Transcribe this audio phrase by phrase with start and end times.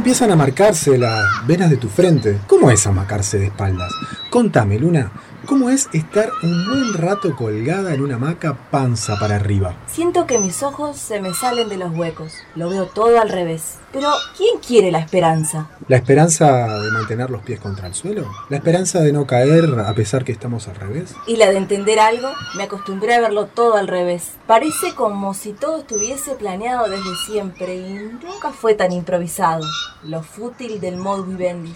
[0.00, 2.38] Empiezan a marcarse las venas de tu frente.
[2.46, 3.92] ¿Cómo es amacarse de espaldas?
[4.30, 5.12] Contame, Luna,
[5.50, 9.74] ¿cómo es estar un buen rato colgada en una hamaca panza para arriba?
[9.88, 12.34] Siento que mis ojos se me salen de los huecos.
[12.54, 13.78] Lo veo todo al revés.
[13.92, 15.68] Pero, ¿quién quiere la esperanza?
[15.88, 18.30] ¿La esperanza de mantener los pies contra el suelo?
[18.48, 21.16] ¿La esperanza de no caer a pesar que estamos al revés?
[21.26, 24.34] Y la de entender algo, me acostumbré a verlo todo al revés.
[24.46, 29.66] Parece como si todo estuviese planeado desde siempre y nunca fue tan improvisado.
[30.04, 31.74] Lo fútil del modus vivendi.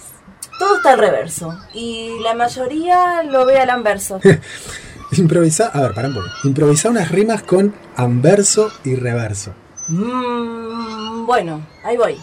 [0.59, 4.21] Todo está al reverso y la mayoría lo ve al anverso.
[5.13, 6.27] Improvisa, a ver, para un poco.
[6.45, 9.53] Improvisa unas rimas con anverso y reverso.
[9.89, 12.19] Mm, bueno, ahí voy.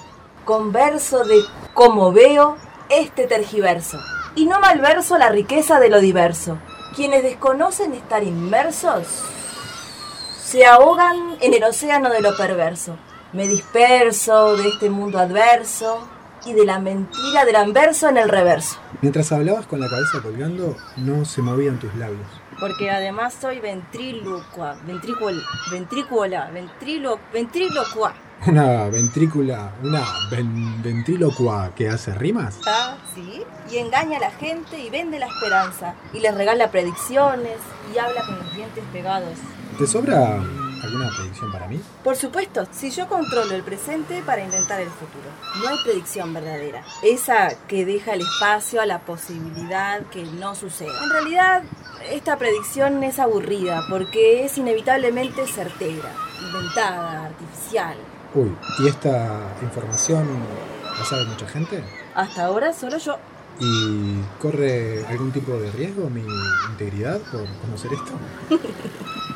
[0.46, 1.40] Converso de
[1.74, 2.58] cómo veo
[2.90, 4.00] este tergiverso.
[4.36, 6.58] Y no malverso la riqueza de lo diverso.
[6.96, 9.08] Quienes desconocen estar inmersos
[10.44, 12.98] se ahogan en el océano de lo perverso.
[13.32, 16.08] Me disperso de este mundo adverso
[16.46, 18.78] y de la mentira del anverso en el reverso.
[19.02, 22.28] Mientras hablabas con la cabeza colgando, no se movían tus labios.
[22.60, 28.14] Porque además soy ventrílocua, ventrícula, ventrícula, ventrilo, ventrílocua.
[28.48, 32.60] Una ventrícula, una ven- ventrílocua que hace rimas.
[32.68, 33.44] Ah, sí.
[33.72, 35.94] Y engaña a la gente y vende la esperanza.
[36.14, 37.58] Y les regala predicciones
[37.94, 39.38] y habla con los dientes pegados.
[39.78, 40.44] ¿Te sobra
[40.84, 41.82] alguna predicción para mí?
[42.04, 45.30] Por supuesto, si yo controlo el presente para inventar el futuro.
[45.62, 46.84] No hay predicción verdadera.
[47.04, 51.04] Esa que deja el espacio a la posibilidad que no suceda.
[51.04, 51.64] En realidad,
[52.10, 57.96] esta predicción es aburrida porque es inevitablemente certera, inventada, artificial.
[58.34, 60.28] Uy, ¿y esta información
[60.98, 61.84] la sabe mucha gente?
[62.16, 63.18] Hasta ahora solo yo.
[63.60, 66.24] ¿Y corre algún tipo de riesgo mi
[66.72, 68.12] integridad por conocer esto?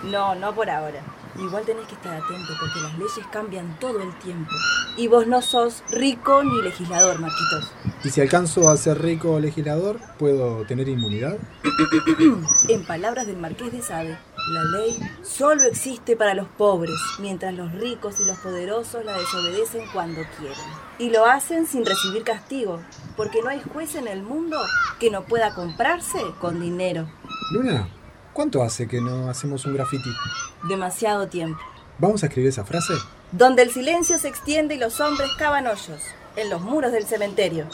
[0.05, 0.99] No, no por ahora.
[1.37, 4.51] Igual tenés que estar atento porque las leyes cambian todo el tiempo.
[4.95, 7.73] Y vos no sos rico ni legislador, Marquitos.
[8.03, 11.37] ¿Y si alcanzo a ser rico o legislador, puedo tener inmunidad?
[12.69, 17.71] En palabras del Marqués de Sade, la ley solo existe para los pobres, mientras los
[17.73, 20.57] ricos y los poderosos la desobedecen cuando quieren.
[20.99, 22.79] Y lo hacen sin recibir castigo,
[23.17, 24.57] porque no hay juez en el mundo
[24.99, 27.07] que no pueda comprarse con dinero.
[27.51, 27.87] Luna,
[28.35, 30.09] ¿cuánto hace que no hacemos un graffiti?
[30.67, 31.59] Demasiado tiempo.
[31.97, 32.93] ¿Vamos a escribir esa frase?
[33.31, 36.01] Donde el silencio se extiende y los hombres cavan hoyos,
[36.35, 37.67] en los muros del cementerio.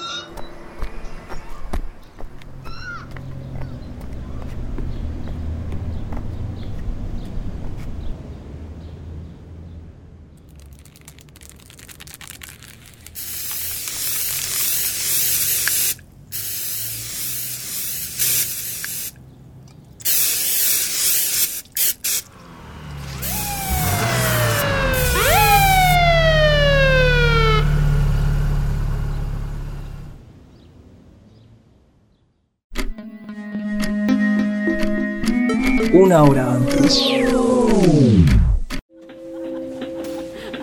[36.12, 37.02] Una hora antes.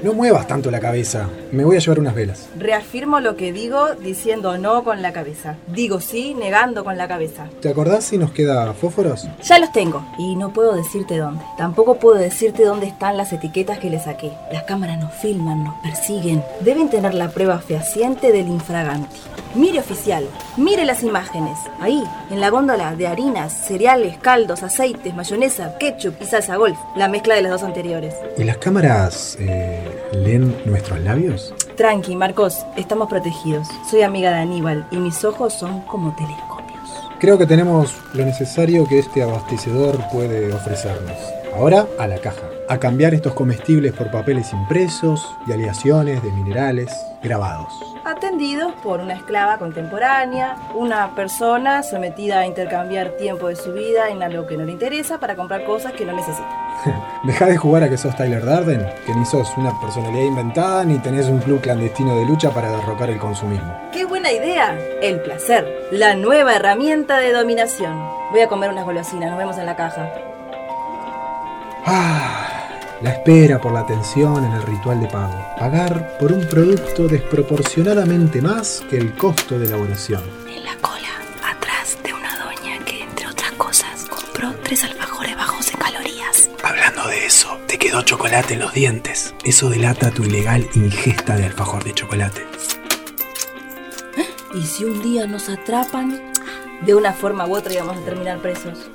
[0.03, 1.27] No muevas tanto la cabeza.
[1.53, 2.51] Me voy a llevar unas velas.
[2.59, 5.57] Reafirmo lo que digo diciendo no con la cabeza.
[5.69, 7.47] Digo sí negando con la cabeza.
[7.63, 9.27] ¿Te acordás si nos queda fósforos?
[9.43, 11.43] Ya los tengo y no puedo decirte dónde.
[11.57, 14.33] Tampoco puedo decirte dónde están las etiquetas que le saqué.
[14.53, 16.45] Las cámaras nos filman, nos persiguen.
[16.61, 19.17] Deben tener la prueba fehaciente del infraganti.
[19.55, 20.29] Mire oficial,
[20.59, 21.59] mire las imágenes.
[21.81, 26.79] Ahí, en la góndola de harinas, cereales, caldos, aceites, mayonesa, ketchup y salsa golf.
[26.97, 28.15] La mezcla de las dos anteriores.
[28.37, 29.83] ¿Y las cámaras eh,
[30.13, 31.55] leen nuestros labios?
[31.77, 33.69] Tranqui, Marcos, estamos protegidos.
[33.91, 36.59] Soy amiga de Aníbal y mis ojos son como telescopios.
[37.19, 41.17] Creo que tenemos lo necesario que este abastecedor puede ofrecernos.
[41.55, 42.49] Ahora a la caja.
[42.69, 47.73] A cambiar estos comestibles por papeles impresos y aleaciones de minerales grabados.
[48.05, 54.23] Atendidos por una esclava contemporánea, una persona sometida a intercambiar tiempo de su vida en
[54.23, 56.49] algo que no le interesa para comprar cosas que no necesita.
[57.25, 60.99] Deja de jugar a que sos Tyler Darden, que ni sos una personalidad inventada ni
[60.99, 63.75] tenés un club clandestino de lucha para derrocar el consumismo.
[63.93, 64.79] ¡Qué buena idea!
[65.03, 67.99] El placer, la nueva herramienta de dominación.
[68.31, 70.09] Voy a comer unas golosinas, nos vemos en la caja.
[71.91, 72.69] Ah,
[73.01, 75.35] la espera por la atención en el ritual de pago.
[75.59, 80.23] Pagar por un producto desproporcionadamente más que el costo de elaboración.
[80.47, 81.09] En la cola,
[81.51, 86.51] atrás de una doña que, entre otras cosas, compró tres alfajores bajos en calorías.
[86.63, 89.35] Hablando de eso, te quedó chocolate en los dientes.
[89.43, 92.47] Eso delata tu ilegal ingesta de alfajor de chocolate.
[94.55, 96.21] Y si un día nos atrapan,
[96.83, 98.91] de una forma u otra íbamos a terminar presos.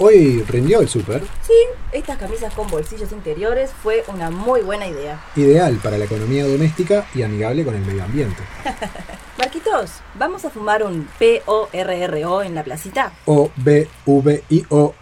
[0.00, 1.22] Hoy rindió el súper.
[1.42, 1.54] Sí,
[1.90, 5.20] estas camisas con bolsillos interiores fue una muy buena idea.
[5.34, 8.40] Ideal para la economía doméstica y amigable con el medio ambiente.
[9.38, 13.12] Marquitos, ¿vamos a fumar un P-O-R-R-O en la placita?
[13.26, 14.94] O, B, V, I, O.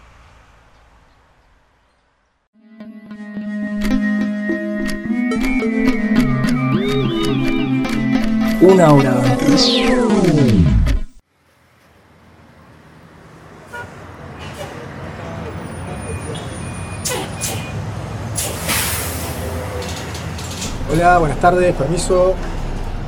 [8.61, 10.06] Una hora antes.
[20.89, 22.33] Hola, buenas tardes, permiso.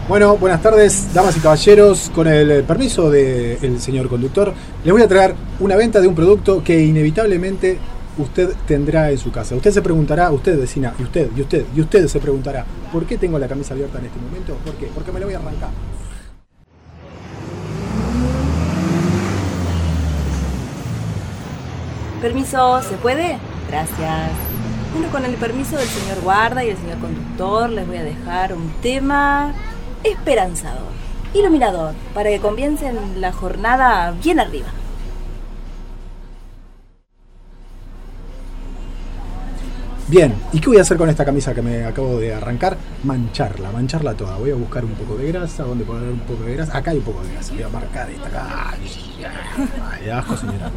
[0.09, 2.11] Bueno, buenas tardes, damas y caballeros.
[2.13, 4.53] Con el permiso del señor conductor,
[4.83, 7.77] les voy a traer una venta de un producto que inevitablemente
[8.17, 9.55] usted tendrá en su casa.
[9.55, 13.17] Usted se preguntará, usted vecina, y usted, y usted, y usted se preguntará, ¿por qué
[13.17, 14.55] tengo la camisa abierta en este momento?
[14.65, 14.89] ¿Por qué?
[14.93, 15.69] Porque me la voy a arrancar.
[22.21, 23.37] Permiso, ¿se puede?
[23.69, 24.58] Gracias.
[24.91, 28.53] Bueno, con el permiso del señor guarda y el señor conductor, les voy a dejar
[28.53, 29.53] un tema
[30.03, 30.91] esperanzador,
[31.35, 34.69] iluminador, para que comiencen la jornada bien arriba.
[40.09, 42.75] Bien, ¿y qué voy a hacer con esta camisa que me acabo de arrancar?
[43.03, 44.37] Mancharla, mancharla toda.
[44.37, 46.75] Voy a buscar un poco de grasa, ¿dónde poner un poco de grasa?
[46.75, 48.73] Acá hay un poco de grasa, voy a marcar esta acá.
[49.91, 50.71] Ay, asco, señora.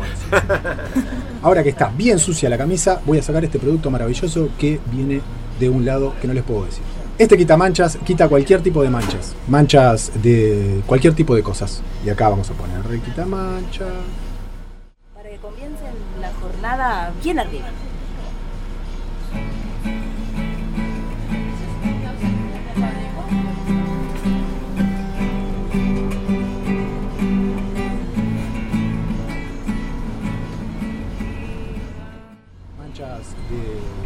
[1.41, 5.23] Ahora que está bien sucia la camisa, voy a sacar este producto maravilloso que viene
[5.59, 6.83] de un lado que no les puedo decir.
[7.17, 9.35] Este quita manchas, quita cualquier tipo de manchas.
[9.49, 11.83] Manchas de cualquier tipo de cosas.
[12.05, 13.87] Y acá vamos a poner quita mancha.
[15.15, 17.69] Para que comiencen la jornada bien arriba.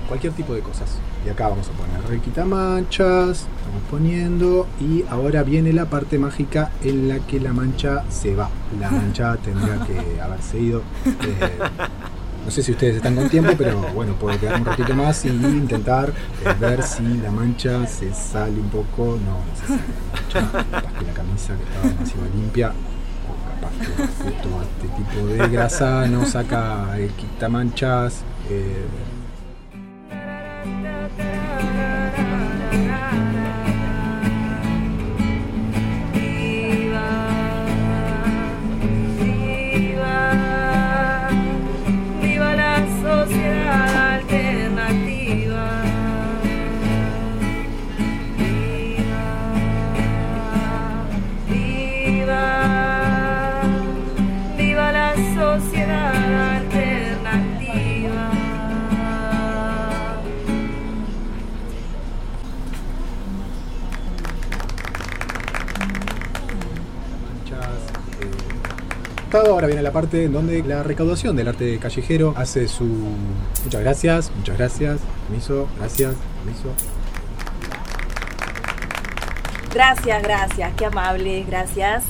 [0.06, 0.98] Cualquier tipo de cosas.
[1.24, 3.46] Y acá vamos a poner quita manchas.
[3.58, 4.66] Estamos poniendo.
[4.80, 8.48] Y ahora viene la parte mágica en la que la mancha se va.
[8.80, 10.82] La mancha tendría que haberse ido.
[11.06, 11.58] Eh,
[12.44, 15.28] no sé si ustedes están con tiempo, pero bueno, puedo quedar un ratito más y
[15.28, 19.18] intentar eh, ver si la mancha se sale un poco.
[19.24, 20.70] No, no se sale la mancha.
[20.70, 22.72] Capaz que la camisa que estaba demasiado limpia,
[23.28, 23.86] o capaz que
[24.22, 28.22] justo este tipo de grasa no saca el quitamanchas.
[28.48, 28.84] Eh,
[69.44, 72.84] Ahora viene la parte en donde la recaudación del arte callejero hace su.
[73.64, 76.68] Muchas gracias, muchas gracias, permiso, gracias, permiso.
[79.74, 82.04] Gracias, gracias, qué amable, gracias.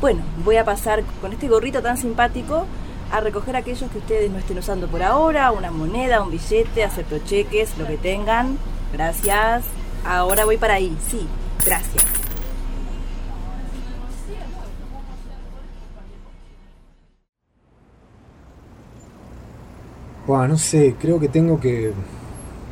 [0.00, 2.66] Bueno, voy a pasar con este gorrito tan simpático
[3.12, 7.18] a recoger aquellos que ustedes no estén usando por ahora, una moneda, un billete, acepto
[7.20, 8.58] cheques, lo que tengan.
[8.92, 9.62] Gracias.
[10.04, 11.28] Ahora voy para ahí, sí,
[11.64, 12.23] gracias.
[20.26, 21.92] Buah, no sé, creo que tengo que,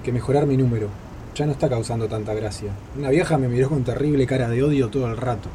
[0.03, 0.89] que mejorar mi número.
[1.35, 2.73] Ya no está causando tanta gracia.
[2.97, 5.49] Una vieja me miró con terrible cara de odio todo el rato.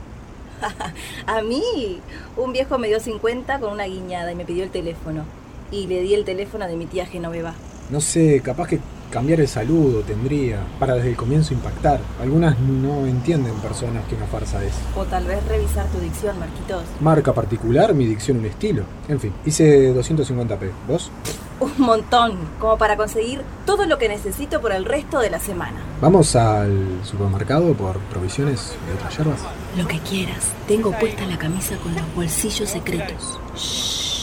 [1.25, 1.99] A mí,
[2.35, 5.23] un viejo me dio 50 con una guiñada y me pidió el teléfono.
[5.71, 7.53] Y le di el teléfono de mi tía Genoveva.
[7.89, 11.99] No sé, capaz que cambiar el saludo tendría, para desde el comienzo impactar.
[12.21, 14.73] Algunas no entienden personas que una farsa es.
[14.95, 16.83] O tal vez revisar tu dicción, Marquitos.
[16.99, 18.83] Marca particular, mi dicción un estilo.
[19.07, 20.71] En fin, hice 250p.
[20.87, 21.11] ¿Vos?
[21.59, 25.77] Un montón, como para conseguir todo lo que necesito por el resto de la semana.
[26.01, 29.41] Vamos al supermercado por provisiones y otras yerbas.
[29.75, 30.51] Lo que quieras.
[30.67, 33.39] Tengo puesta la camisa con los bolsillos secretos.
[33.55, 34.16] Shh.